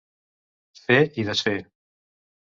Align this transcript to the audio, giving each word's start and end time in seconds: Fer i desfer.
Fer 0.85 0.95
i 1.23 1.25
desfer. 1.27 1.57